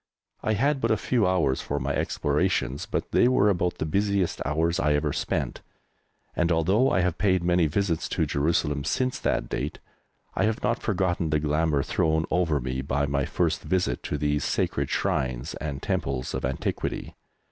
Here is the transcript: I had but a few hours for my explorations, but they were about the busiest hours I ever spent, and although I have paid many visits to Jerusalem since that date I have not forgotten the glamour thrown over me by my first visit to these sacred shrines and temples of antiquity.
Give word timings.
I 0.41 0.53
had 0.53 0.81
but 0.81 0.89
a 0.89 0.97
few 0.97 1.27
hours 1.27 1.61
for 1.61 1.77
my 1.79 1.93
explorations, 1.93 2.87
but 2.87 3.11
they 3.11 3.27
were 3.27 3.49
about 3.49 3.77
the 3.77 3.85
busiest 3.85 4.41
hours 4.43 4.79
I 4.79 4.93
ever 4.95 5.13
spent, 5.13 5.61
and 6.35 6.51
although 6.51 6.89
I 6.89 7.01
have 7.01 7.19
paid 7.19 7.43
many 7.43 7.67
visits 7.67 8.09
to 8.09 8.25
Jerusalem 8.25 8.83
since 8.83 9.19
that 9.19 9.47
date 9.47 9.77
I 10.33 10.45
have 10.45 10.63
not 10.63 10.81
forgotten 10.81 11.29
the 11.29 11.39
glamour 11.39 11.83
thrown 11.83 12.25
over 12.31 12.59
me 12.59 12.81
by 12.81 13.05
my 13.05 13.25
first 13.25 13.61
visit 13.61 14.01
to 14.05 14.17
these 14.17 14.43
sacred 14.43 14.89
shrines 14.89 15.53
and 15.61 15.83
temples 15.83 16.33
of 16.33 16.45
antiquity. 16.45 17.13